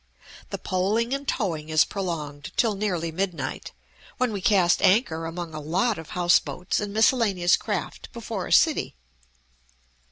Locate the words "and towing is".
1.13-1.85